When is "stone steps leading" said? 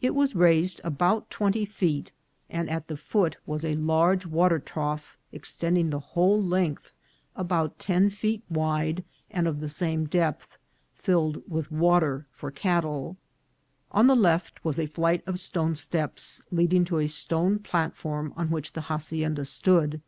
15.38-16.84